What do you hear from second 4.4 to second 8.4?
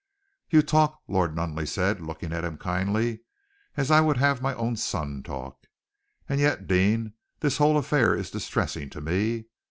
my own son talk. And yet, Deane, this whole affair is